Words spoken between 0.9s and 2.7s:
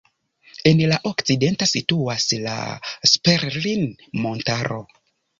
la okcidento situas la